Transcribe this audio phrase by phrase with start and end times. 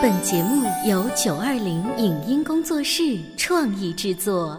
[0.00, 4.56] 本节目由九二零影音工作室创意制作。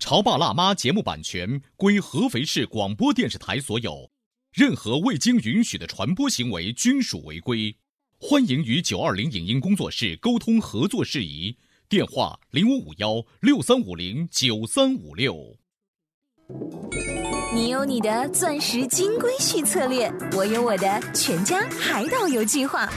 [0.02, 4.10] 《潮爸辣妈》节目版权归合肥市广播电视台所有，
[4.54, 7.76] 任何未经允许的传播行为均属违规。
[8.18, 11.56] 欢迎与九二零影音工作室沟通合作事宜，
[11.88, 15.56] 电话零五五幺六三五零九三五六。
[17.54, 22.88] 你有你的钻石金龟婿策略，我有我的全家海岛游计划。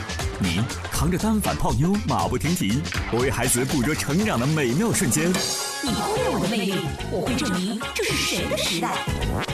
[0.41, 0.61] 你
[0.99, 2.81] 扛着单反泡妞马不停蹄，
[3.13, 5.29] 我为孩子捕捉成长的美妙瞬间。
[5.29, 6.73] 你忽略我的魅力，
[7.09, 8.97] 我会证明这是谁的时代。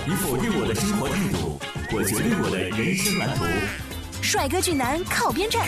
[0.08, 1.60] 你否定我的生活态度，
[1.96, 3.46] 我决定我的人生蓝图。
[4.26, 5.64] 帅哥俊男靠边站，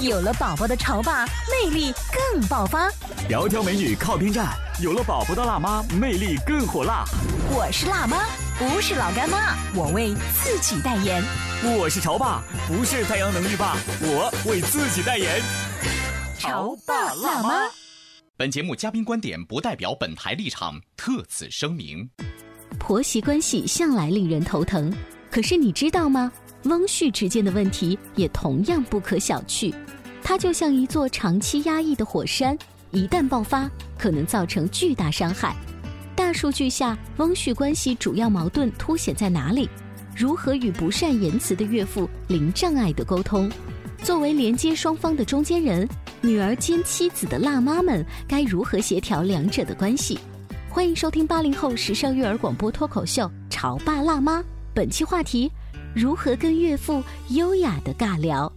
[0.00, 2.88] 有了宝宝的潮爸魅力更爆发。
[3.28, 7.04] 窈窕美女靠边站，有了宝宝的辣妈魅力更火辣。
[7.50, 8.24] 我是辣妈，
[8.58, 11.22] 不是老干妈，我为自己代言。
[11.78, 15.38] 我是潮爸，不是太阳能浴霸，我为自己代言。
[16.38, 17.68] 潮爸辣妈。
[18.38, 22.08] 本节目嘉宾观点不代表本台立场，特此声明。
[22.78, 24.90] 婆媳关系向来令人头疼，
[25.30, 26.32] 可是你知道吗？
[26.64, 29.74] 翁婿之间的问题也同样不可小觑，
[30.22, 32.56] 它就像一座长期压抑的火山，
[32.90, 35.56] 一旦爆发，可能造成巨大伤害。
[36.14, 39.68] 大数据下，翁婿关系主要矛盾凸显在哪里？
[40.14, 43.50] 如何与不善言辞的岳父零障碍的沟通？
[44.02, 45.88] 作为连接双方的中间人，
[46.20, 50.18] 女儿兼妻子的辣妈们该如何协调两者的关系？
[50.68, 54.40] 欢迎收听八零后时尚育儿广播脱口秀《潮爸辣妈》，
[54.74, 55.50] 本期话题。
[55.92, 58.50] 如何跟岳父优雅的尬聊？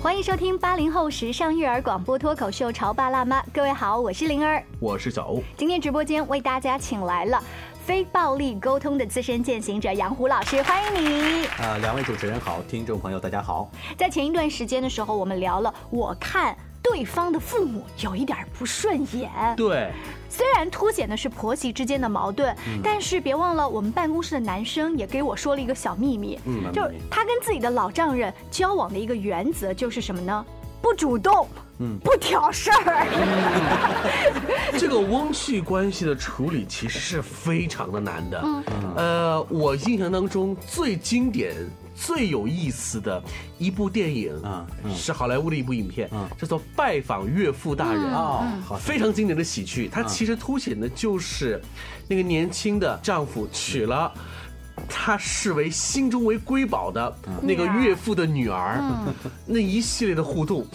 [0.00, 5.42] 欢迎收听八零后时尚育儿广播脱口秀《潮爸辣妈》，各位好，我是灵儿，我是小欧。
[5.54, 7.44] 今天直播间为大家请来了
[7.84, 11.46] 非暴力沟通的资深践行者杨虎老师，欢迎你。
[11.58, 13.70] 啊，两位主持人好，听众朋友大家好。
[13.98, 19.30] 在前一段时间的时候，我们聊了，我看对方的父母有一点不顺眼。
[19.58, 19.92] 对。
[20.34, 26.40] 虽然凸显的是婆媳之间的矛盾，但是别忘了，我们办公室的男生也给我说了一个小秘密，
[26.72, 30.44] 就是他跟自己的老丈人交往的一个原则就是什么呢？
[30.80, 31.46] 不主动，
[31.80, 33.06] 嗯，不挑事儿。
[34.78, 38.42] 这个翁婿关系的处理其实是非常的难的。
[38.96, 41.54] 呃，我印象当中最经典。
[41.94, 43.22] 最有意思的
[43.58, 46.08] 一部电影啊，是好莱坞的一部影片，
[46.38, 48.46] 叫做《拜访岳父大人》啊，
[48.80, 49.88] 非常经典的喜剧。
[49.92, 51.60] 它其实凸显的就是
[52.08, 54.12] 那个年轻的丈夫娶了
[54.88, 58.82] 他视为心中为瑰宝的那个岳父的女儿，
[59.46, 60.66] 那一系列的互动，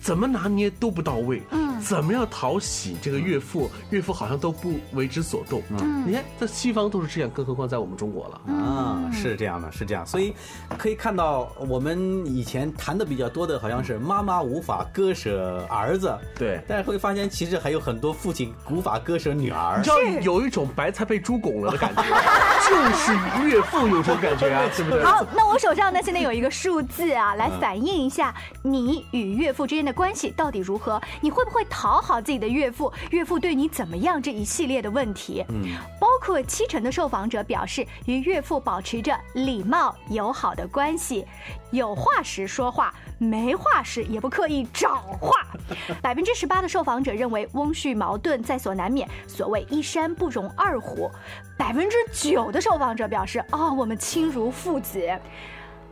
[0.00, 1.42] 怎么拿捏都不到位。
[1.82, 3.70] 怎么样讨喜这个岳父？
[3.90, 5.62] 岳父好像都不为之所动。
[5.70, 9.10] 嗯，你看在西方都是这样，更何况在我们中国了啊？
[9.12, 10.06] 是这样的，是这样。
[10.06, 10.32] 所以
[10.78, 16.16] 可以看到，我们以前谈的比较多的，好像是妈妈无法割舍儿子。
[16.38, 19.78] 对，但是会发现，其实还有很多父亲无法割舍女儿。
[19.78, 22.02] 你知道有一种白菜被猪拱了的感觉，
[22.68, 23.12] 就是
[23.48, 25.04] 岳父有种感觉啊， 是不是？
[25.04, 31.00] 好，那我手上呢，现在有一个数字啊，来反映一下你与岳父之间的关系到底如何？
[31.20, 31.66] 你会不会？
[31.72, 34.20] 讨好自己的岳父，岳父对你怎么样？
[34.20, 41.26] 这一系列的问题，嗯，包括七成的受访者表示与岳父保持着礼貌友好的关系，
[41.70, 45.32] 有话时说话，没话时也不刻意找话。
[46.02, 51.10] 百分之十八的受访者认为翁婿矛盾在所难免，所谓一山不容二虎。
[51.56, 55.00] 百分之九的受访者表示，哦，我们亲如父子。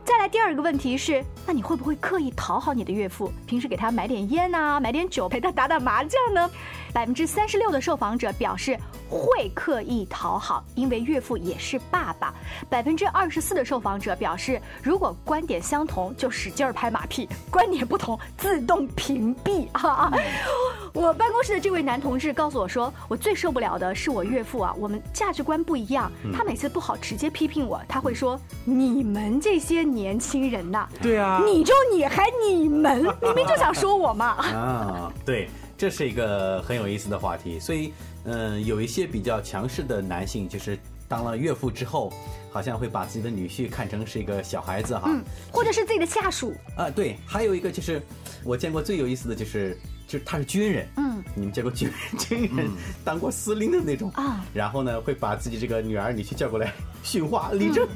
[0.03, 3.31] 再来第二个问题是，那你会不会刻意讨好你的岳父？
[3.45, 6.49] 平时给他买点烟呐，买点酒，陪他打打麻将呢？
[6.91, 8.77] 百分之三十六的受访者表示
[9.09, 12.33] 会刻意讨好，因为岳父也是爸爸。
[12.69, 19.67] 百分之二十四的受访者表示，如果观点相同就使劲拍马屁，观点不同自动屏蔽。
[19.73, 20.11] 哈，
[20.93, 34.25] 我办公室的这位男同志告诉我说，我最受不了的是我岳父啊，我们价值观不一样，他每次不好直接批评我，他会说你们这些年轻人呐，对啊，你就你还你们， 明明就想说我嘛。
[34.53, 35.49] 啊，对。
[35.77, 37.91] 这是一个很有意思的话题，所以，
[38.25, 40.77] 嗯，有一些比较强势的男性，就是
[41.07, 42.13] 当了岳父之后，
[42.51, 47.99] 好像会把自己的女婿看成是一个小孩子哈，嗯，或者是自己的下属啊，对，还有一个就是
[48.43, 49.75] 我见过最有意思的就是，
[50.11, 51.23] 就是他是军人，嗯。
[51.33, 52.69] 你们见过军军人
[53.05, 56.73] 当过司令的那种啊然后呢会把自己这个女儿女婿叫过来
[57.03, 57.87] 训话立正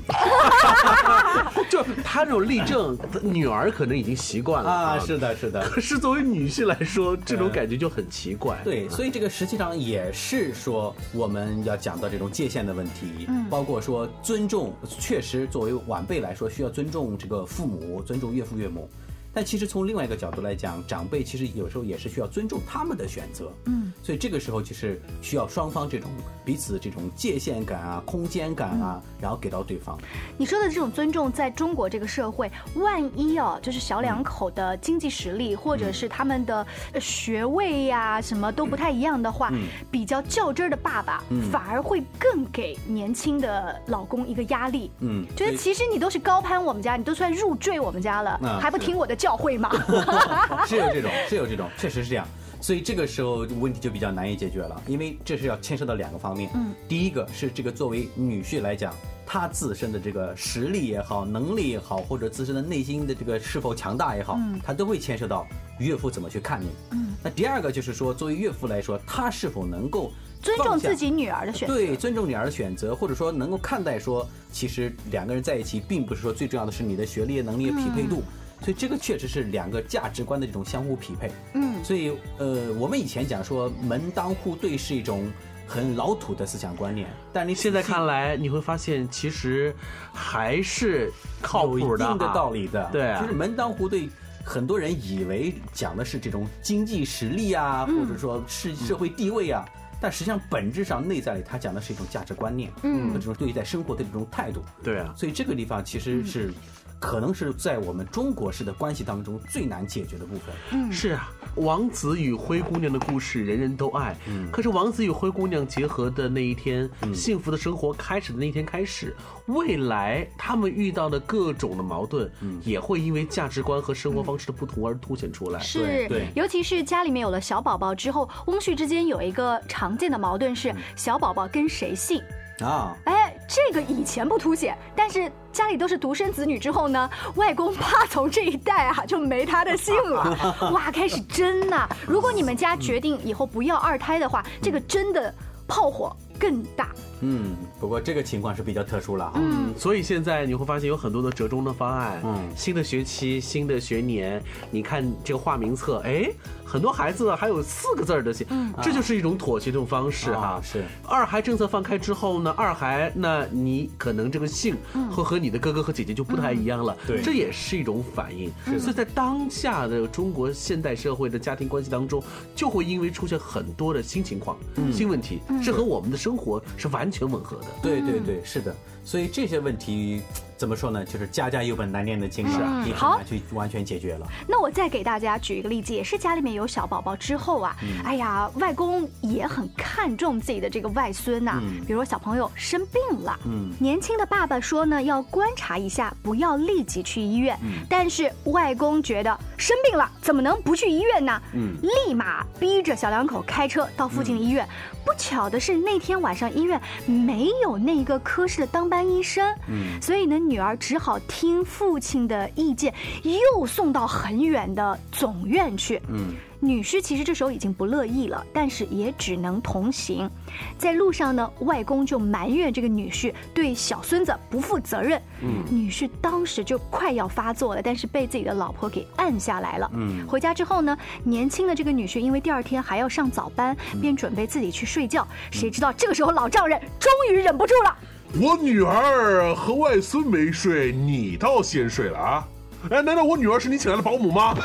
[1.70, 5.68] 就他这种立正，女儿可能已经习惯了啊，是的，是的。
[5.68, 8.58] 可 是作为女婿来说，这种感觉就很奇怪。
[8.64, 18.90] 对，所以这个实际上也是说我们要讲到这种界限的问题，嗯，包括说尊重，确实作为晚辈来说需要尊重这个父母，尊重岳父岳母。
[19.36, 26.10] 但其实从另外一个角度来讲，长辈其实有时候也是需要尊重他们的选择，嗯，所以这个时候就是需要双方这种
[26.46, 30.00] 彼此这种界限感啊、空间感啊，然后给到对方。
[30.38, 39.52] 你说的这种尊重，在中国这个社会，万一哦，就是小两口的经济实力，或者是他们的呃学位呀、什么都不太一样的话，
[39.92, 41.22] 比较较真儿的爸爸，
[41.52, 44.90] 反而会更给年轻的老公一个压力。
[45.02, 45.26] 嗯。
[45.36, 49.72] 觉得其实你都是高攀我们家，你都算入赘我们家了，还不听我的教会吗？
[50.70, 52.28] 是有这种，是有这种，确实是这样。
[52.62, 56.48] 所以这个时候问题就比较难以解决了，因为这是要牵涉到两个方面。
[56.54, 58.94] 嗯，第一个是这个作为女婿来讲，
[59.26, 65.48] 他自身的这个实力也好，能力也好，或者自身的内心的这个是否强大也好，他都会牵涉到
[65.80, 66.68] 岳父怎么去看你。
[66.92, 71.74] 嗯，那第二个就是说，作为岳父来说，他是否能够尊重自己女儿的选择。
[71.74, 78.24] 对，尊重女儿的选择，或者说能够看待说，其实两个人在一起，并不是说最重要的是你的学历、能力的匹配度。
[78.66, 81.32] 所以这个确实是两个价值观的这种相互匹配。
[81.54, 85.32] 嗯，所以呃，我们以前讲说门当户对是一种
[85.68, 89.72] 很老土的思想观念，但你现在看来，你会发现其实
[90.12, 91.12] 还是
[91.44, 92.50] 靠有一谱的、定的道。
[92.50, 92.90] 理的。
[92.92, 94.10] 对啊就是门当户对。
[94.48, 99.68] 很多人以为讲的是这种经济实力啊，或者说是社会地位啊，
[100.00, 104.64] 但实际上本质上内在里，他讲的是一种价值观念，嗯，和这种对待生活的这种态度。
[104.84, 106.54] 对啊，所以这个地方其实是，
[107.00, 110.56] 可能是在我们中国式的关系当中最难解决的部分。
[110.72, 114.16] 嗯是啊，王子与灰姑娘的故事人人都爱。
[114.28, 119.16] 嗯可是王子与灰姑娘结合的那一天，幸福的生活开始的那一天开始，
[119.48, 122.32] 未来他们遇到的各种的矛盾，
[122.64, 125.60] 也会因为价值观和生活方式的不同而凸显出来。
[125.60, 132.22] 是对对，尤其是家里面有了小宝宝之后，翁婿之间有一个常见的矛盾是小宝宝跟谁姓。
[132.62, 145.34] 啊，哎，这个以前不凸显，但是家里都是独生子女之后呢， 外公怕从这一代啊就没他的姓了， 哇，开始争呐、如果你们家决定以后不要二胎的话，这个争的
[145.68, 146.90] 炮火更大。
[147.22, 149.34] 嗯，不过这个情况是比较特殊了哈。
[149.36, 152.22] 嗯，所以现在你会发现有很多的折中的方案。
[152.24, 154.42] 嗯新的学期、新的学年，
[154.72, 156.30] 你看这个化名册，哎，
[156.64, 158.48] 很多孩子还有四个字儿的姓，
[158.82, 160.48] 这就是一种妥协这种方式哈。
[160.48, 164.76] 啊是二孩政策放开之后呢，二孩那你可能这个姓
[165.12, 168.52] 会和你的哥哥和姐姐就不太一样了，对这也是一种反应。
[168.80, 172.24] 所以在当下的中国现代社会的家庭关系当中，
[172.56, 174.58] 就会因为出现很多的新情况、
[174.92, 177.68] 新问题，这和我们的生活是完全吻合的。
[177.82, 178.76] 对对对，是的。
[179.04, 180.20] 所以这些问题
[180.58, 181.06] 怎么说呢？
[181.06, 184.26] 就是家家有本难念的经是啊，你很好难去完全解决了。
[184.48, 197.56] 那我再给大家举一个例子，也是家里面有小宝宝之后啊，哎呀，外公也很看重自己的这个外孙呐、比如说小朋友生病了，嗯年轻的爸爸说呢，要观察一下，不要立即去医院。
[197.88, 201.42] 但是外公觉得生病了，怎么能不去医院呢？
[201.54, 204.68] 嗯立马逼着小两口开车到附近的医院。
[205.06, 212.94] 不巧的是，那天晚上医院没有那个科室的当班医生，嗯所以呢，女儿只好听父亲的意见，
[213.24, 216.02] 又送到很远的总院去。
[216.10, 220.30] 嗯女婿其实这时候已经不乐意了，但是也只能同行。
[220.78, 225.22] 在路上呢，外公就埋怨这个女婿对小孙子不负责任。
[225.42, 229.92] 嗯，女婿当时就快要发作了，但是被自己的老婆给按下来了。
[229.94, 235.28] 嗯回家之后呢，年轻的这个女婿因为第二天还要上早班，便准备自己去睡觉。
[235.52, 237.96] 谁知道这个时候老丈人终于忍不住了。
[238.42, 242.48] 我女儿和外孙没睡，你倒先睡了啊？
[242.90, 244.56] 哎，难道我女儿是你请来的保姆吗？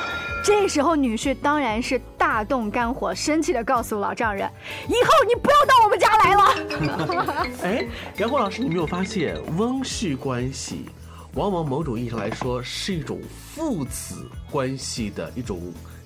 [0.43, 4.51] 这时候，女婿当然是大动肝火，生气的告诉老丈人
[4.89, 7.47] ：“以后你不要到我们家来了。
[7.63, 10.87] 哎，杨红老师，你没有发现翁婿关系，
[11.35, 13.21] 往往某种意义上来说是一种
[13.55, 15.61] 父子关系的一种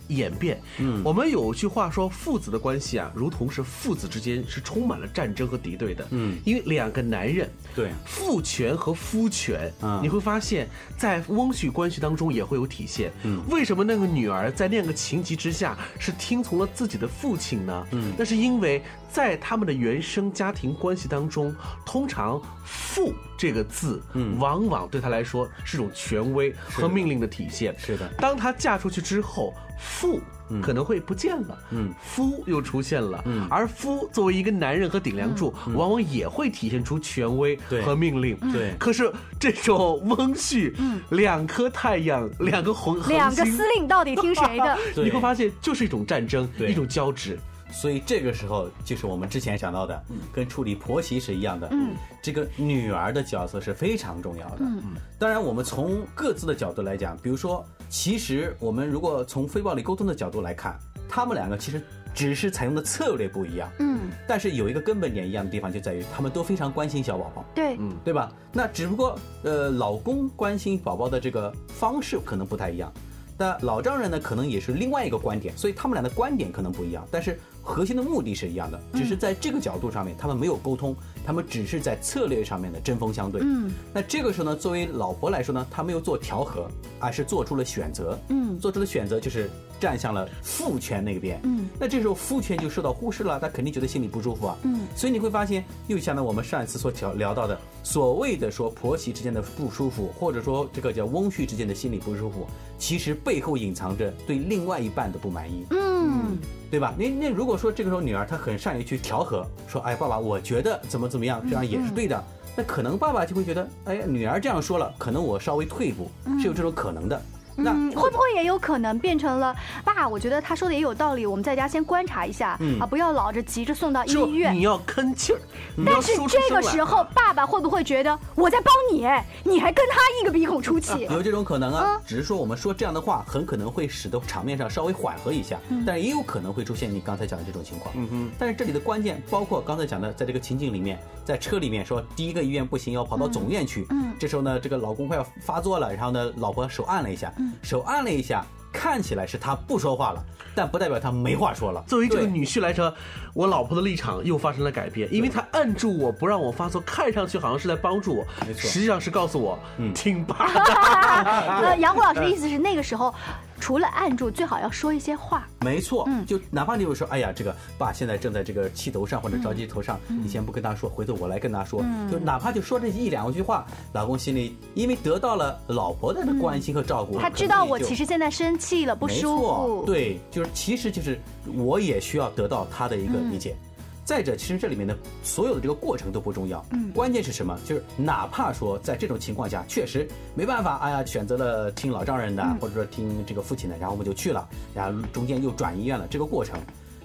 [0.09, 0.61] 演变。
[0.79, 6.07] 嗯，我们有句话说，父子的关系啊，如同是父子之间是充满了战争和敌对的。
[6.11, 10.69] 嗯因为两个男人，对父权和夫权，嗯你会发现
[10.99, 13.13] 在翁婿关系当中也会有体现。
[13.23, 17.87] 嗯为什么那个女儿在那样个情急之下是听从了自己的父亲呢？
[17.93, 21.55] 嗯那是因为在他们的原生家庭关系当中，
[21.87, 27.75] 通常“父”这个字，嗯往往对他来说是一种权威和命令的体现。
[27.79, 30.21] 是的当她嫁出去之后，父
[30.63, 38.75] 可能会不见了，嗯，夫又出现了，嗯，而夫作为一个男人和顶梁柱，往往也会体现出权威和命令，对。
[38.79, 44.79] 可是这种翁婿，嗯，两颗太阳，两个红，两个司令到底听谁的？
[45.03, 47.39] 你会发现就是一种战争，一种交织。
[47.73, 50.01] 所以这个时候就是我们之前讲到的，
[50.33, 51.67] 跟处理婆媳是一样的。
[51.73, 54.59] 嗯，这个女儿的角色是非常重要的。
[54.61, 54.81] 嗯，
[55.19, 60.77] 当然我们从各自的角度来讲，比如说，其实我们如果从非暴力沟通的角度来看，
[61.09, 61.81] 他们两个其实
[62.13, 63.71] 只是采用的策略不一样。
[63.79, 67.45] 嗯，但是有一个根本点一样的地方就在于，他们都非常关心小宝宝。
[67.55, 68.33] 对，嗯，对吧？
[68.53, 72.93] 那只不过呃，老公关心宝宝的这个方式可能不太一样，
[73.39, 77.39] 那老丈人呢，可能也是另外一个观点，所以他们俩的观点可能不一样，但是。
[77.65, 80.95] 核心的目的是一样的，只是在这个角度上面，他们没有沟通，
[81.25, 83.41] 他们只是在策略上面的针锋相对。
[83.43, 86.69] 嗯，那这个时候呢，作为老婆来说呢，她没有做调和，
[87.01, 88.19] 而是做出了选择。
[88.29, 89.51] 嗯，做出的选择就是
[89.85, 91.39] 站向了父权那边。
[91.43, 94.57] 嗯，那这时候父权就受到忽视了，他肯定觉得心里不舒服啊。
[94.63, 102.47] 嗯，所以你会发现，又像呢我们上一次所聊聊到的，所谓的说婆媳之间的不舒服，或者说这个叫翁婿之间的心理不舒服，
[102.79, 105.67] 其实背后隐藏着对另外一半的不满意。
[105.71, 106.39] 嗯。
[106.71, 106.95] 对吧？
[106.99, 112.25] 那那如果说这个时候女儿她很善于去调和，说哎爸爸，我觉得怎么怎么样，这样也是对的。
[112.57, 116.09] 那可能爸爸就会觉得，哎女儿这样说了，可能我稍微退一步，
[116.41, 117.21] 是有这种可能的。
[117.57, 120.09] 那会不会也有可能变成了爸？
[120.09, 124.55] 我觉得他说的也有道理，我们在家先观察一下啊，不要老着急着送到医院。
[124.55, 125.41] 你要吭气儿。
[125.85, 129.07] 但是这个时候，爸爸会不会觉得我在帮你，
[129.43, 131.07] 你还跟他一个鼻孔出气？
[131.11, 137.95] 有这种可能啊，只是说我们说这样的话，很可能会使得场面上稍微缓和一下，但也有可能会出现你刚才讲的这种情况。
[137.97, 138.31] 嗯哼。
[138.39, 143.87] 但是这里的关键包括刚才讲的，在这个情景里面，在车里面说第一个医院不行，要跑到总院去。
[143.91, 144.13] 嗯。
[144.19, 147.33] 这时候呢，这个老公快要发作了，然后呢，老婆手按了一下。
[147.63, 150.25] 手按了一下，看起来是他不说话了，
[150.55, 151.83] 但不代表他没话说了。
[151.87, 152.93] 作为这个女婿来说，
[153.35, 160.47] 我老婆的立场又发生了改变，因为她按住我不让我发作，看上去好像是在帮助我，实际上是告诉我，嗯，听爸。
[161.63, 163.15] 呃， 杨虎老师的意思是那个时候。
[163.65, 165.49] 除了按住，最好要说一些话。
[165.61, 171.83] 没错，嗯，就哪怕你有说，哎呀，这个爸现在正在这个气头上或者着急头上，你先不跟他说，回头我来跟他说。
[172.13, 179.83] 就哪怕就说这一两句话，老公心里因为得到了老婆的关心和照顾，他知道我其实现在生气了，不舒服。
[179.87, 181.19] 对，就是其实就是
[181.57, 183.57] 我也需要得到他的一个理解。
[184.05, 187.59] 再者，其实这里面的所有的这个过程都不重要，嗯，关键是什么？
[187.65, 196.61] 就是哪怕说在这种情况下，确实没办法，哎呀，选择了听老丈人的，或者说听这个父亲的，然后我们就去了，然后中间又转医院了，这个过程，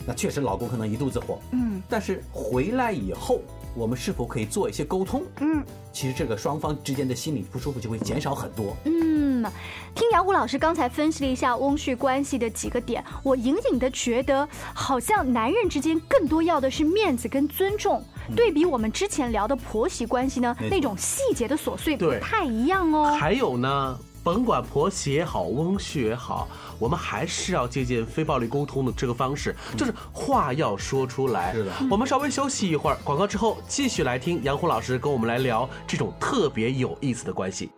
[0.09, 3.39] 那确实老公可能一肚子火，嗯，但是回来以后。
[3.75, 5.23] 我们是否可以做一些沟通？
[5.39, 5.63] 嗯，
[5.93, 8.75] 其实这个双方之间的心理不舒服就会减少很多。
[8.85, 9.45] 嗯，
[9.93, 18.03] 听杨虎老师刚才分析了一下翁婿关系的几个点，我隐隐的觉得，好像男人之间更多要的是面子跟尊重，
[18.35, 23.15] 对比我们之前聊的婆媳关系呢，那种细节的琐碎不太一样哦。
[23.19, 23.99] 还有呢？
[24.29, 31.51] 甭管婆媳也好，翁婿也好，我们还是要借鉴非暴力沟通的这个方式，就是话要说出来。
[31.51, 37.71] 是的，我们稍微休息一会儿，广告之后继续来听杨虎老师跟我们来聊这种特别有意思的关系。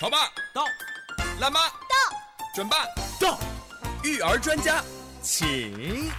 [0.00, 0.20] 潮爸
[0.54, 0.64] 到，
[1.38, 2.16] 辣妈到，
[2.54, 2.86] 准爸
[3.20, 3.38] 到，
[4.02, 4.82] 育儿专家
[5.20, 6.10] 请。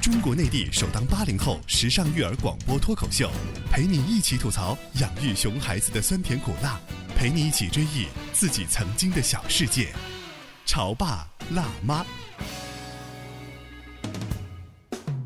[0.00, 3.28] 中国内地首档八零后时尚育儿广播脱口秀，
[3.72, 6.78] 陪你一起吐槽养育熊孩子的酸甜苦辣。
[7.22, 9.90] 陪你一起追忆自己曾经的小世界，
[10.66, 11.24] 潮爸
[11.54, 12.04] 辣妈。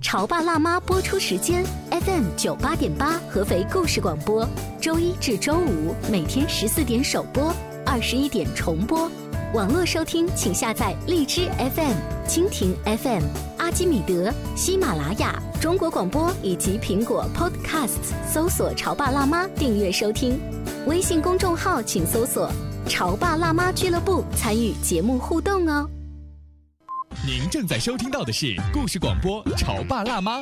[0.02, 4.46] 潮爸辣妈播出时间：FM 九八点八，合肥故事广播，
[4.78, 7.50] 周一至周五每天十四点首播，
[7.86, 9.10] 二十一点重播。
[9.54, 11.96] 网络收听，请下载荔枝 FM、
[12.28, 13.22] 蜻蜓 FM、
[13.66, 20.38] 阿基米德、喜马拉雅、中国广播以及苹果 Podcasts，搜索“潮爸辣妈”，订阅收听。
[20.86, 22.48] 微信公众号请搜索
[22.88, 25.90] “潮爸辣妈俱乐部”，参与节目互动哦。
[27.26, 30.38] 您正在收听到的是故事广播《潮爸辣妈》。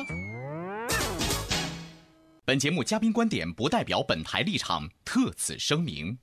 [2.45, 6.15] 本节目嘉宾观点不代表本台立场，特此声明。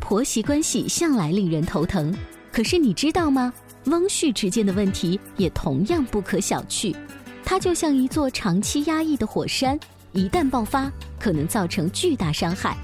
[0.00, 2.12] 婆媳关系向来令人头疼，
[2.50, 3.52] 可是你知道吗？
[3.86, 6.94] 翁婿之间的问题也同样不可小觑，
[7.44, 9.78] 它就像一座长期压抑的火山，
[10.12, 10.90] 一旦爆发，
[11.20, 12.76] 可能造成巨大伤害。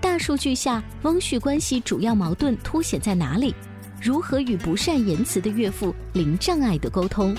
[0.00, 3.54] 大数据下，翁婿关系主要矛盾凸显在哪里？
[4.02, 7.36] 如何与不善言辞的岳父零障碍的沟通？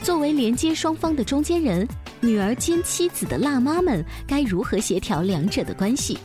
[0.00, 1.86] 作为连接双方的中间人，
[2.20, 6.16] 女儿兼妻子的辣妈们该如何协调两者的关系？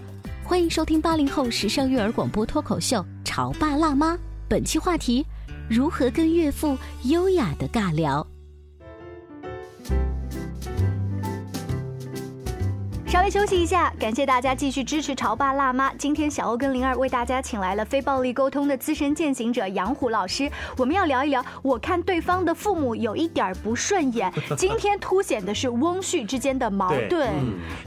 [0.44, 4.14] 欢迎收听八零后时尚育儿广播脱口秀《潮爸辣妈》，
[4.48, 5.26] 本期话题：
[5.70, 8.26] 如何跟岳父优雅的尬聊。
[13.10, 15.92] 稍微休息一下，感谢大家继续支持潮爸辣妈。
[15.96, 20.48] 今天小欧跟灵儿为大家请来了非暴力沟通的资深践行者杨虎老师，
[20.78, 24.32] 我们要聊一聊，我看对方的父母有一点不顺眼。
[24.56, 27.34] 今天凸显的是翁婿之间的矛盾。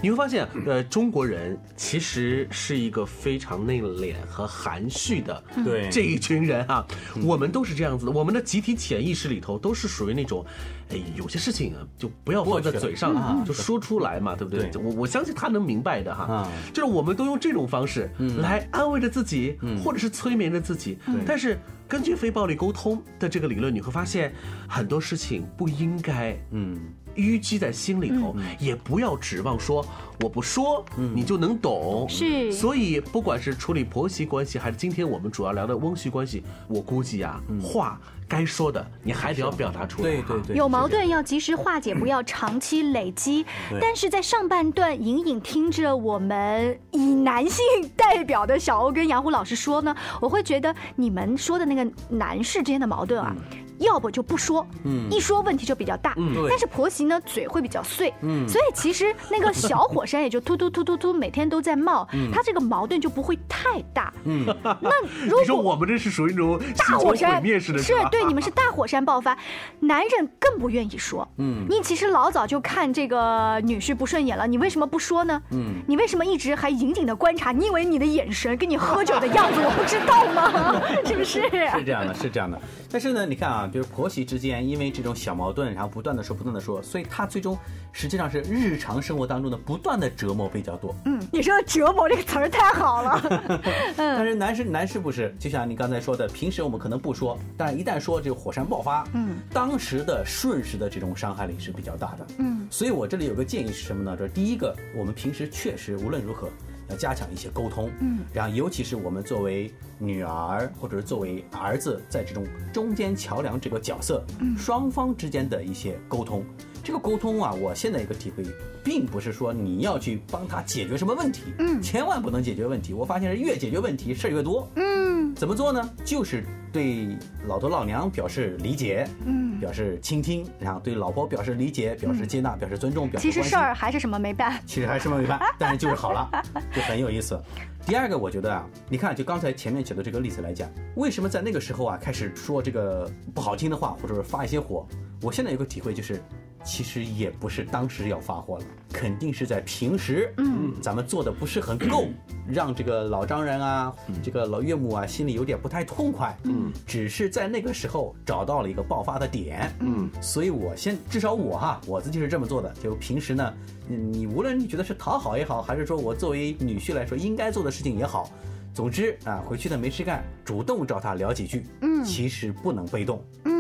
[0.01, 6.85] 你会发现，呃，中国人其实是一个非常内敛和含蓄的，对这一群人啊，
[7.23, 10.45] 我们都是这样子的，我们的集体潜意识里头都是属于那种。
[10.93, 14.71] 哎，有些事情啊，就不要放在嘴上啊，就说出来嘛，对不对？
[14.81, 16.49] 我我相信他能明白的哈。
[16.73, 20.99] 就是我们都用这种方式来安慰着自己，或者是催眠着自己。
[21.27, 21.59] 但是
[21.89, 24.33] 根据非暴力沟通的这个理论，你会发现
[24.69, 26.79] 很多事情不应该嗯
[27.17, 29.85] 淤积在心里头，也不要指望说
[30.21, 30.85] 我不说
[31.15, 32.07] 你就能懂。
[32.09, 32.53] 是。
[32.53, 38.01] 所以不管是处理婆媳关系，还是今天我们主要聊的翁婿关系，我估计啊话。
[38.33, 43.45] 该说的你还得要表达出来，对对对，有矛盾要及时化解，不要长期累积。
[43.79, 47.63] 但是在上半段隐隐听着我们以男性
[47.95, 53.37] 代表的小欧跟杨虎老师说呢，我会觉得你们说的那个男士之间的矛盾啊。
[53.83, 64.45] 要不就不说，嗯，一说问题就比较大，嗯，但是婆媳呢嘴会比较碎，嗯，所以其实那个小火山也就突突突突突每天都在冒，嗯，它这个矛盾就不会太大，嗯，
[64.81, 64.91] 那
[65.25, 69.37] 如果你说我们这是属于那种大火山灭式的，是对你们是大火山爆发，
[69.81, 75.43] 男人更不愿意说，嗯，你其实老早就看这个女婿不顺眼了，你为什么不说呢？
[75.51, 77.53] 嗯，你为什么一直还隐隐的观察？
[77.53, 80.81] 你以为你的眼神跟你喝酒的样子我不知道吗？
[81.05, 81.43] 是不是？
[81.43, 82.61] 是这样的，是这样的，
[82.91, 83.69] 但是呢，你看啊。
[83.73, 87.59] 就是婆媳之间，因为这种小矛盾，然后不断的说，不断的说，所以他最终
[87.91, 90.95] 实际上是日常生活当中的不断的折磨比较多。
[91.07, 93.61] 嗯，你说“折磨”这个词儿太好了。
[93.97, 102.27] 但是男士男士不是，就像你刚才说的，平时我们可能不说，但是一旦说，这个火山爆发，嗯，当时的瞬时的这种伤害力是比较大的。
[102.39, 104.17] 嗯，所以我这里有个建议是什么呢？
[104.17, 106.49] 就是第一个，我们平时确实无论如何。
[106.93, 116.45] 要加强一些沟通，嗯，然后尤其是我们作为女儿或者是作为儿子，在这种中间桥梁这个角色，嗯，双方之间的一些沟通，
[116.85, 118.45] 这个沟通啊，我现在一个体会，
[118.85, 125.02] 并不是说你要去帮他解决什么问题，嗯，千万不能解决问题，我发现是越解决问题事儿越多，嗯，
[125.35, 125.89] 怎么做呢？
[126.05, 126.45] 就是。
[126.73, 136.31] 对老头老娘表示理解，嗯，表示倾听，然后对老婆表示理解，表示接纳，表示尊重，表示其实事儿还是什么没办，其实还是什么没办， 但是就是好了，
[136.75, 137.39] 就很有意思。
[137.85, 140.67] 第二个，我觉得啊，你看，就刚才前面举的这个例子来讲，
[140.97, 144.89] 为什么在那个时候啊开始说这个不好听的话，或者是发一些火？
[145.21, 146.23] 我现在有个体会就是。
[146.65, 152.07] 其实也不是当时要发货了，肯定是在平时，嗯，咱们做的不是很够，
[152.47, 163.55] 让这个老丈人啊，这个老岳母啊，心里有点不太痛快，嗯，只是在那个时候找到了一个爆发的点，嗯，所以我先至少我哈，我自己是这么做的，就平时呢，
[163.89, 168.31] 你无论你觉得是讨好也好，还是说我作为女婿来说应该做的事情也好，
[168.73, 173.52] 总之啊，回去呢没事干，主动找他聊几句，嗯，其实不能被动，嗯。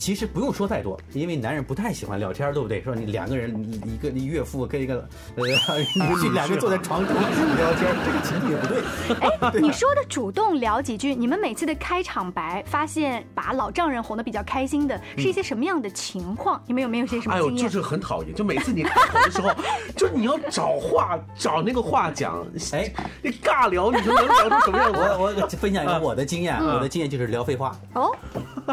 [0.00, 2.80] 其实不用说太多，因为男人不太喜欢聊天，对不对？
[2.80, 5.52] 说你两个人，你一个你岳父跟一个呃女
[6.14, 8.80] 婿，两个人坐在床头聊天，这个情景也不对。
[9.20, 16.58] 哎， 你说的主动聊几句，你们每次的开场白，发现把老丈人哄得比较开心的，是一些什么样的情况？
[16.66, 17.34] 你们有没有些什么？
[17.34, 19.50] 哎呦，就是很讨厌，就每次你开口的时候，
[19.94, 24.90] 就你要找话找那个话讲， 哎，你尬聊，你说能聊出什么样？
[25.20, 27.76] 我我分享一个我的经验，我的经验就是聊废话。
[27.92, 28.16] 哦，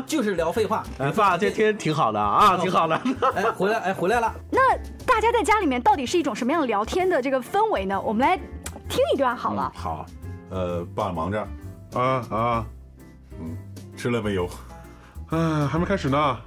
[0.06, 0.86] 就是聊废话。
[1.18, 2.96] 爸，这天挺好的啊， 挺好的。
[3.36, 4.34] 哎，回来，哎，回来了。
[4.52, 8.00] 那大家在家里面到底是一种什么样聊天的这个氛围呢？
[8.00, 8.38] 我们来
[8.88, 9.72] 听一段好了。
[9.76, 10.06] 好，
[10.52, 11.48] 呃，爸忙着，
[11.94, 12.66] 啊啊，
[13.40, 13.58] 嗯，
[13.98, 14.48] 吃了没有？
[15.30, 16.38] 啊，还没开始呢。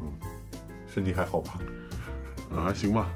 [0.00, 0.10] 嗯，
[0.88, 1.52] 身体还好吧？
[2.56, 3.06] 啊，还行吧。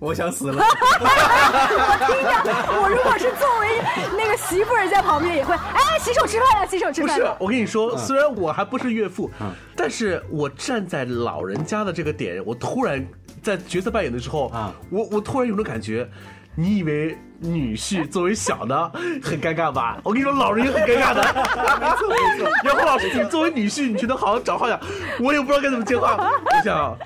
[0.00, 0.62] 我想死了！
[0.62, 3.82] 我听着，我如果是作为
[4.16, 7.18] 那个媳妇儿在旁边，也会哎，洗手吃饭了，洗手吃饭。
[7.18, 9.30] 不是，我跟你说，虽然我还不是岳父，
[9.76, 13.04] 但是我站在老人家的这个点，我突然
[13.42, 16.08] 在角色扮演的时候啊，我我突然有种感觉，
[16.54, 17.18] 你以为？
[17.40, 18.90] 女婿作为小的
[19.22, 19.96] 很尴尬吧？
[20.02, 21.22] 我跟你说，老人也很尴尬的。
[21.22, 22.50] 没 错没错。
[22.64, 24.80] 杨红老师，你作为女婿，你觉得好好找话讲，
[25.22, 26.16] 我也不知道该怎么接话。
[26.18, 26.98] 我想，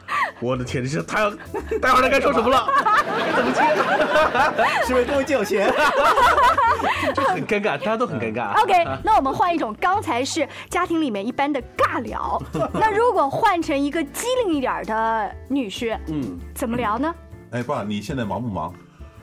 [0.42, 2.66] 我的天，这是他要待会儿他该说什么了？
[3.36, 3.62] 怎么接？
[4.86, 5.72] 是不是跟我借我钱？
[7.14, 8.60] 就很尴尬，大家都很尴尬。
[8.62, 12.42] OK，那我们换一种，刚才是家庭里面一般的尬聊，
[12.74, 17.14] 那如果换成一个机灵一点的女婿，嗯，怎么聊呢？
[17.52, 18.72] 哎，爸，你现在忙不忙？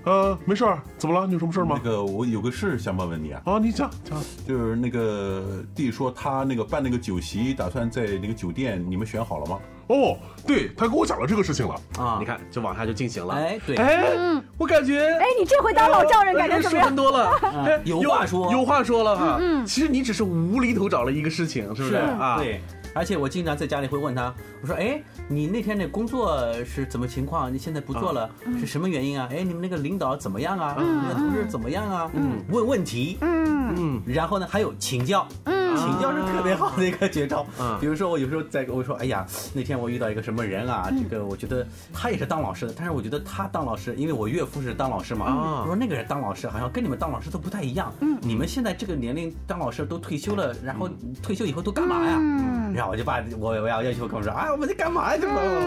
[0.05, 1.27] 呃，没事儿，怎么了？
[1.27, 1.79] 你有什么事儿吗？
[1.83, 3.41] 那个，我有个事想问问你啊。
[3.45, 4.17] 啊，你讲讲。
[4.47, 9.59] 就是那个弟说他那个办那个酒席，打算在那个酒店，你们选好了吗？
[9.87, 13.33] 哦，对他跟我讲了这个事情了啊，你看，就往下就进行了。
[13.33, 16.95] 哎，对，哎，我感觉，哎，你这回当老丈人感觉怎么样？
[16.95, 19.37] 多了，有话说，有话说了哈。
[19.41, 22.37] 嗯，其实你只是无厘头找了一个事情，是不是啊？
[22.37, 22.61] 对。
[22.99, 27.51] 而且我经常在家里会问他，我说：“哎，你那天的工作是怎么情况？
[27.51, 29.25] 你现在不做了，是什么原因啊？
[29.31, 30.75] 哎，你们那个领导怎么样啊？
[30.77, 32.11] 你的同事怎么样啊？
[32.13, 37.45] 嗯，问问题，嗯嗯，然后呢，还有请教，嗯，请教是特别好的一个绝招。
[37.57, 40.91] 嗯，比如说我有时候在我说，哎呀，那天我遇到一个什么人啊？
[40.91, 45.25] 这个我觉得他也是当老师的，但是我觉得他当老师，因为我岳父是当老师嘛。
[45.25, 47.93] 啊，我说那个人当老师好像跟你们当老师都不太一样。
[48.01, 50.89] 嗯，你们现在这个年龄当老师都退休了，然后
[51.23, 52.17] 退休以后都干嘛呀？
[52.19, 52.88] 嗯，然后。
[52.89, 55.21] 我就把我我要要求跟我说，哎，我们在干嘛呀？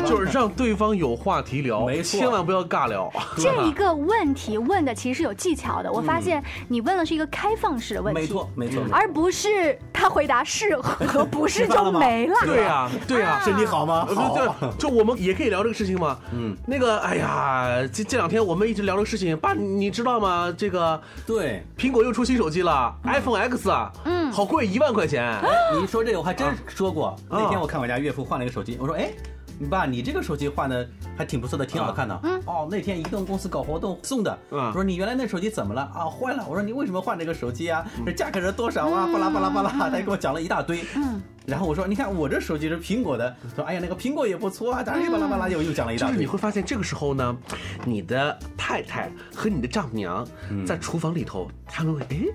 [0.06, 3.11] 就是让对方有话题聊，没错，千万不要尬聊。
[3.37, 5.92] 这一个问题问的其实是有技巧的。
[5.92, 12.37] 我发现你问的是一个开放式的问题，没错没错，而不是他回答是和 不是就没了。
[12.44, 14.06] 对呀对呀，身体好吗？
[14.14, 14.32] 好。
[14.78, 16.18] 就我们也可以聊这个事情嘛。
[16.32, 20.52] 嗯，那个，哎呀，这这两天我们一直聊这个事情，爸，你知道吗？
[20.56, 25.38] 这个对，苹果又出新手机了，iPhone X 啊，嗯，好贵，一万块钱。
[25.78, 27.02] 你说这个我还真说过。
[27.31, 29.11] 那天我看我家岳父换了一个手机，我说：“哎，
[29.59, 34.38] 你爸，你这个手机换的还挺不错的，挺好看的。”嗯，哦，那天移动公司搞活动送的。
[34.51, 35.83] 嗯，我说你原来那手机怎么了？
[35.95, 36.45] 啊，坏了。
[36.49, 37.87] 我说你为什么换这个手机啊？
[38.05, 39.09] 这价格是多少啊？
[39.12, 40.85] 巴拉巴拉巴拉，他给我讲了一大堆。
[40.97, 46.12] 嗯，然后我说你看我这手机是苹果的，说哎呀那个苹果也不错啊，当然巴拉巴拉又又讲了一大堆。
[46.12, 47.37] 就是你会发现这个时候呢，
[47.85, 50.27] 你的太太和你的丈母娘
[50.67, 52.27] 在厨房里头，他们会哎。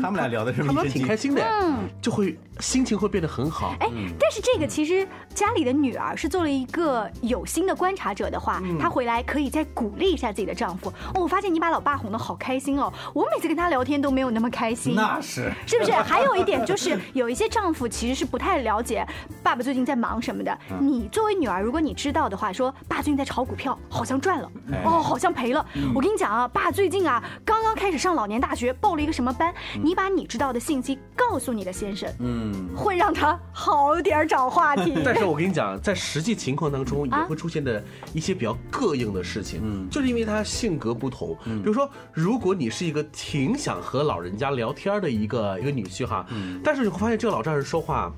[0.00, 3.74] 他们俩聊的是，他们挺开心的，嗯，就会心情会变得很好。
[3.80, 10.88] 哎，但是这个其实家里的女儿是做了一个有心的观察者的话，她回来可以再鼓励一下自己的丈夫。
[11.14, 14.94] 哦，我发现你把老爸哄得好开心哦，我每次跟他聊天都没有那么开心。
[14.94, 15.92] 那是，是不是？
[15.92, 19.06] 还有一点就是，有一些丈夫其实是不太了解
[19.42, 20.58] 爸爸最近在忙什么的。
[20.80, 24.50] 你作为女儿，如果你知道的话，说爸最近在炒股票，好像赚了，
[24.84, 25.64] 哦，好像赔了。
[25.94, 29.52] 我跟你讲啊，爸最近啊刚刚开始上老年大学，报了一个什么班。
[29.86, 34.92] 你把你知道的信息告诉你的先生，嗯，会让他好点找话题。
[35.06, 37.80] 但是我跟你讲，在实际情况当中也会出现的
[38.12, 41.38] 一些比较膈应的事情，嗯，就是因为他性格不同。
[41.44, 48.12] 比如说，如果你是一个挺想和老人家聊天的一个一个女婿哈，嗯，但是你会发现这个老丈人说话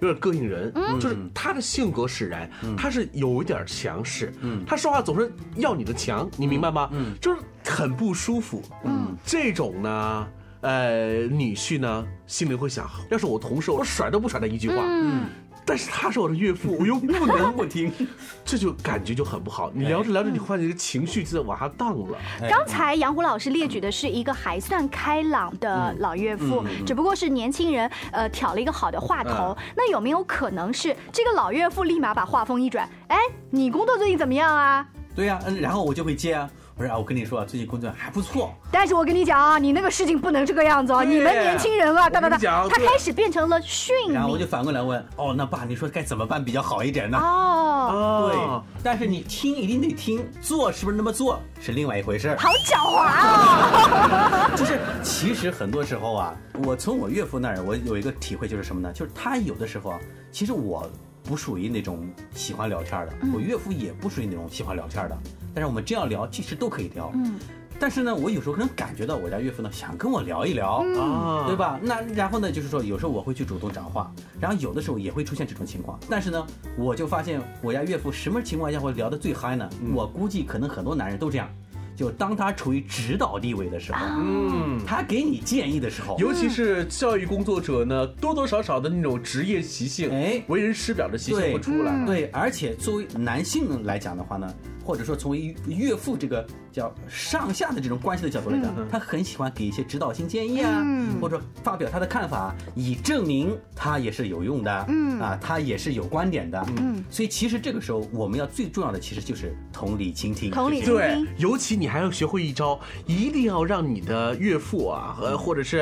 [0.00, 2.74] 有点膈应人，嗯，就是他的性格使然，嗯。
[2.76, 6.88] 他是有一点强势，嗯，他说话总是要你的强，你明白吗？
[6.92, 10.26] 嗯，就是很不舒服，嗯，这种呢。
[10.64, 14.76] 呃，女婿呢，心里会想，要是我同事，我甩都不甩他一句话。
[14.78, 15.24] 嗯，
[15.62, 17.92] 但是他是我的岳父，我又不能不听，
[18.46, 19.70] 这就感觉就很不好。
[19.74, 22.18] 你聊着聊着，你发现这个情绪就在往下荡了。
[22.48, 29.54] 刚才杨虎老师列举的是一个还算开朗的老岳父，只不过是年轻人呃挑了一个好的话头。
[29.76, 32.88] 那有没有可能是这个老岳父立马把话锋一转？
[33.08, 33.18] 哎，
[33.50, 34.88] 你工作最近怎么样啊？
[35.14, 36.50] 对呀，嗯，然后我就会接啊。
[36.76, 38.52] 不是啊，我跟你说啊，最近工作还不错。
[38.72, 41.04] 但是我跟你讲啊，你那个事情不能这个样子啊。
[41.04, 42.36] 你们年轻人啊，哒哒哒，
[42.68, 43.94] 他开始变成了训。
[44.12, 47.16] 然后我就反过来问，哦，那爸，你说该怎么办比较好一点呢？
[47.16, 48.80] 哦，对。
[48.82, 52.34] 但是你听一定得听，做是不是那么做是另外一回事。
[52.36, 54.50] 好狡猾啊！
[54.58, 56.34] 就是其实很多时候啊，
[56.64, 58.92] 我从我岳父那儿，我有一个体会，就是什么呢？
[58.92, 59.98] 就是他有的时候啊，
[60.32, 60.90] 其实我。
[61.24, 65.18] 不属于那种喜欢聊天的，我岳父也不属于那种喜欢聊天的，
[65.54, 67.10] 但是我们这样聊其实都可以聊。
[67.14, 67.34] 嗯，
[67.80, 71.80] 但是呢，我有时候可能感觉到我家岳父呢想跟我聊一聊，啊，对吧？
[71.82, 75.98] 那然后呢，就是说有时候我会去主动讲话，然后有的时候也会出现这种情况。
[76.10, 79.68] 但是呢，我就发现我家岳父什么情况下会聊得最嗨呢？
[79.94, 81.48] 我估计可能很多男人都这样。
[81.96, 92.04] 就当他处于指导地位的时候，嗯，他给你建议的时候，尤其是教育工作者呢，多多少少的那种职业习性，哎，为人师表的习性会出来。
[92.04, 94.52] 对，而且作为男性来讲的话呢。
[94.84, 100.84] 或者说，从岳父这个叫上下的这种关系的角度来讲，他很喜欢给一些指导性建议啊，
[101.20, 107.02] 或者发表他的看法，以证明他也是有用的，嗯啊，他也是有观点的，嗯。
[107.10, 110.50] 所以其实这个时候，我们要最重要的其实就是同理倾听。
[110.50, 110.96] 同理倾听。
[110.96, 115.78] 对，尤其你还要学会一招，一定要让你的岳父啊，和或者是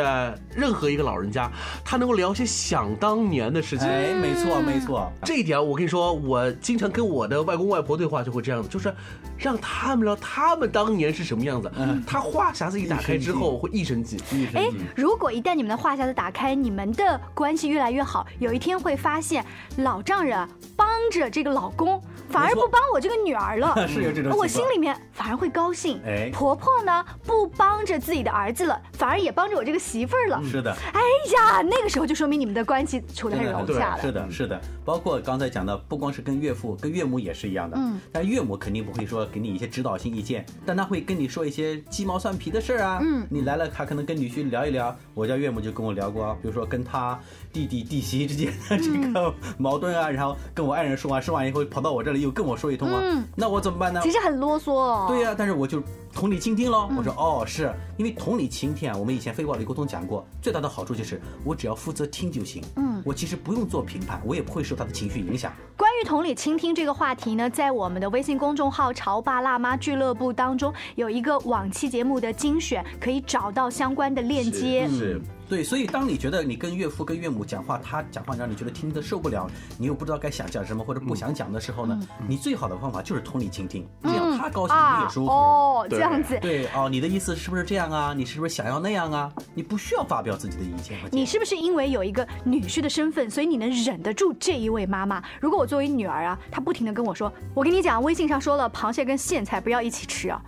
[0.54, 1.50] 任何一个老人家，
[1.84, 3.88] 他能够聊些想当年的事情。
[3.88, 5.10] 哎，没错没错。
[5.24, 8.91] 这一点我跟你说，我经常跟我的外公外婆对话就会这样子，就是。
[9.36, 11.70] 让他们聊他们当年是什么样子。
[11.76, 14.18] 嗯，他话匣子一打开之后会一声惊。
[14.54, 19.44] 哎，如果一旦你们的话匣子打开，你们的关系越来越好，有一天会发现
[19.78, 23.74] 老丈人帮着这个老公，反而不帮我这个女儿了。
[23.88, 24.36] 是有这种。
[24.36, 26.00] 我心里面反而会高兴。
[26.04, 30.42] 哎，婆婆呢不帮着自己的儿子了，反而也帮着我这个媳妇儿了。
[30.44, 30.72] 是的。
[30.92, 31.00] 哎
[31.34, 34.00] 呀，那个时候就说明你们的关系处得很融洽了。
[34.00, 34.60] 是的，是的。
[34.84, 37.76] 包括刚才讲的，不光是跟岳父，跟岳母也是一样的。
[37.78, 38.00] 嗯。
[38.10, 43.00] 但岳母肯定不会说给你一些指导性意见，但他会跟你说一些鸡毛蒜皮的事儿啊。
[43.02, 43.26] 嗯。
[43.30, 44.94] 你来了，他可能跟女婿聊一聊。
[45.14, 47.18] 我家岳母就跟我聊过，比如说跟他
[47.52, 53.00] 弟弟弟媳之间的这个 矛盾啊，然后跟我爱人说完，说完以后跑到我这里又跟我说一通啊。
[53.02, 53.24] 嗯。
[53.36, 54.00] 那我怎么办呢？
[54.02, 55.06] 其实很啰嗦。
[55.08, 55.82] 对呀，但是我就。
[56.14, 58.96] 同理倾听喽，我说哦，是因为同理倾听啊。
[58.96, 62.62] 我们以前非暴力沟通讲过，最大的好处就是我只要负责听就行。
[62.76, 65.52] 嗯，我其实不用做评判，我也不会受他的情绪影响。
[65.76, 74.86] 关于同理倾听这个话题呢，在我们的微信公众号“潮爸辣妈俱乐部”当中有一个往期节目的精选，可以找到相关的链接。
[74.88, 75.20] 是。
[75.52, 85.30] 对，所以当你觉得你跟岳父、跟岳母讲话，他讲话让你觉得听得受不了，你又不知道该想讲什么或者不想讲的时候呢，你最好的方法就是同理倾听，这样他高兴你也舒服。
[85.30, 86.38] 哦，这样子。
[86.40, 88.14] 对哦，你的意思是不是这样啊？
[88.16, 89.30] 你是不是想要那样啊？
[89.52, 90.98] 你不需要发表自己的意见。
[91.10, 95.22] 你是不是因为有一个女婿的身份，所以你能忍得住这一位妈妈？
[95.38, 100.40] 如果我作为女儿啊，她不停的跟我说，我跟你讲，微信上说了，螃蟹跟苋菜不要一起吃啊。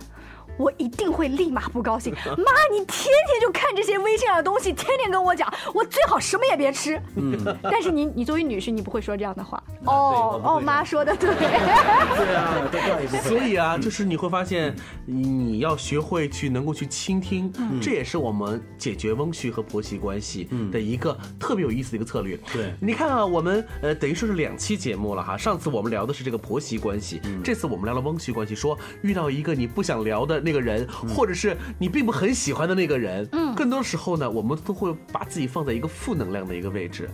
[0.57, 7.01] 我一定会立马不高兴，妈，你天天就看这些微信上的东西，天天跟我讲，我最好什么也别吃。
[7.15, 9.61] 嗯，但是你，你作为女婿，你不会说这样的话。
[9.85, 11.35] 哦哦，妈说的对。
[11.35, 14.73] 对啊，都怪一所以啊，就是你会发现，
[15.05, 22.37] 你要学会去能够去倾听，这也是我们解决翁婿和婆媳关系的一个特别有意思的一个策略。
[22.53, 25.37] 对，你看啊，我们呃等于说是两期节目了哈。
[25.37, 30.44] 上次我们聊的是这个婆媳关系，这次我们聊了翁婿关系，说遇到一个你不想聊的。
[30.45, 37.09] 那个人，或者是你并不很喜欢的那个人，嗯，更多时候呢，我们都会把自己放在一个负能量的一个位置，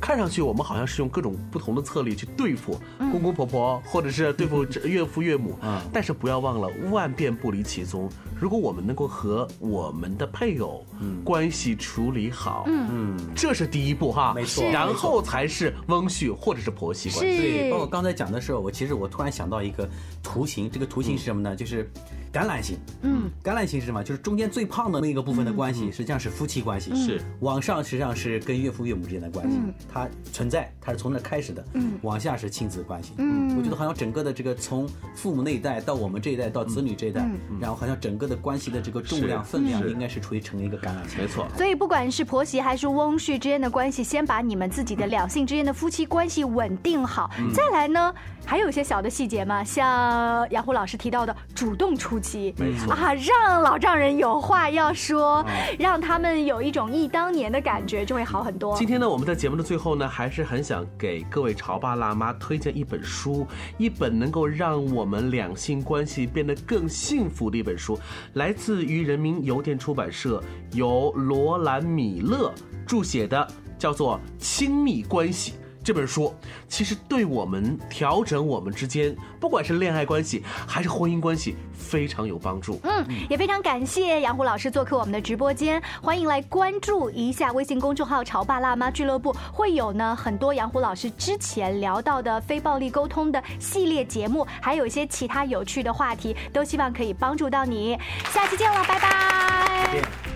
[0.00, 8.08] 看上去我们好像是用各种不同的策略去对付公公婆婆，或者是对付岳父岳母，嗯，但是不要忘了，万变不离其宗。
[8.38, 10.86] 如果我们能够和我们的配偶
[11.24, 17.36] 关系处理好，嗯，这是第一步哈，没错，然后才是翁婿或者是婆媳关系。
[17.36, 19.88] 对，包括刚才讲的时候，我其实我突然想到一个
[20.22, 21.56] 图形，这个图形是什么呢？
[21.56, 21.90] 就是。
[22.36, 24.04] 橄榄型，嗯，橄榄型是什么？
[24.04, 26.94] 就是中间最胖的那个部分的关系，实际上是夫妻关系。
[26.94, 29.58] 是，往上实际上是跟岳父岳母之间的关系，
[29.90, 31.64] 它存在，它是从那开始的。
[31.72, 33.14] 嗯，往下是亲子关系。
[33.16, 37.26] 嗯，我觉得好像整个的这个从父母那一代到我们这一代到子女这一代，
[37.58, 41.18] 然后好像整个的关系的这个重量分量应该是处于成一个橄榄型。
[41.22, 41.48] 没错。
[41.56, 52.25] 所以不管是婆媳还是翁婿之间的关系，先把你们自己的两性之间的夫妻关系稳定好，再来呢，还有一些小的细节嘛，像杨虎老师提到的主动出击。
[52.56, 52.92] 没错。
[52.92, 55.44] 啊，让老丈人有话要说，
[55.78, 58.76] 让他们有一种忆当年的感觉，就会好很多。
[58.76, 63.46] 今天呢，我们在节目的最后呢，还是很想给各位潮爸辣妈推荐一本书，
[63.78, 67.98] 一本能够让我们两性关系变得更幸福的一本书，
[68.34, 72.52] 来自于人民邮电出版社，由罗兰米勒
[72.86, 73.46] 著写的，
[73.78, 75.52] 叫做《亲密关系》。
[75.86, 76.34] 这本书
[76.66, 82.80] 其实对我们调整我们之间，不管是恋爱关系还是婚姻关系，非常有帮助。
[82.82, 97.96] 嗯，也非常感谢杨虎老师做客我们的直播间，欢迎来关注一下微信公众号“潮爸辣妈俱乐部”，会有呢很多杨虎老师之前聊到的非暴力沟通的系列节目，还有一些其他有趣的话题，都希望可以帮助到你。
[98.32, 100.35] 下期见了，拜拜。